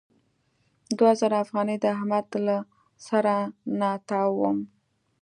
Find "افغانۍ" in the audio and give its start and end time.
1.43-1.75